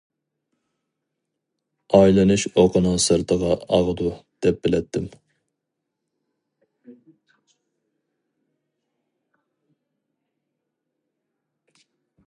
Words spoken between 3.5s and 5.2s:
ئاغىدۇ دەپ بىلەتتىم.